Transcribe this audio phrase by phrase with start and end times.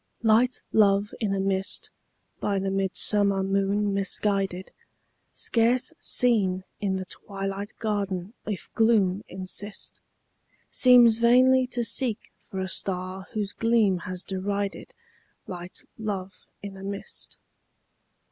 [0.23, 1.91] Light love in a mist,
[2.39, 4.71] by the midsummer moon misguided,
[5.31, 10.01] Scarce seen in the twilight garden if gloom insist,
[10.71, 14.91] Seems vainly to seek for a star whose gleam has derided
[15.45, 16.33] Light love
[16.63, 17.37] in a mist.